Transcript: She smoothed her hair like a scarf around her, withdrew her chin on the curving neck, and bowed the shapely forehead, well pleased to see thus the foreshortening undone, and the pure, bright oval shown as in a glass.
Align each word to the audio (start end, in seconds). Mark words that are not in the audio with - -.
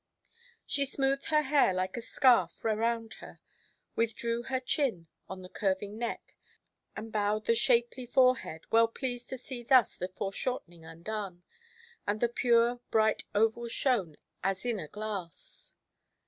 She 0.65 0.83
smoothed 0.87 1.25
her 1.27 1.43
hair 1.43 1.75
like 1.75 1.95
a 1.95 2.01
scarf 2.01 2.65
around 2.65 3.13
her, 3.21 3.39
withdrew 3.95 4.41
her 4.41 4.59
chin 4.59 5.05
on 5.29 5.43
the 5.43 5.47
curving 5.47 5.99
neck, 5.99 6.33
and 6.95 7.11
bowed 7.11 7.45
the 7.45 7.53
shapely 7.53 8.07
forehead, 8.07 8.65
well 8.71 8.87
pleased 8.87 9.29
to 9.29 9.37
see 9.37 9.61
thus 9.61 9.95
the 9.95 10.07
foreshortening 10.07 10.83
undone, 10.83 11.43
and 12.07 12.19
the 12.19 12.29
pure, 12.29 12.79
bright 12.89 13.25
oval 13.35 13.67
shown 13.67 14.17
as 14.43 14.65
in 14.65 14.79
a 14.79 14.87
glass. 14.87 15.71